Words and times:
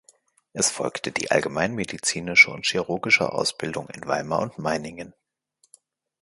Es 0.53 0.71
folgte 0.71 1.11
die 1.11 1.29
allgemeinmedizinische 1.29 2.49
und 2.49 2.65
chirurgische 2.65 3.31
Ausbildung 3.31 3.87
in 3.89 4.07
Weimar 4.07 4.41
und 4.41 4.57
Meiningen. 4.57 5.13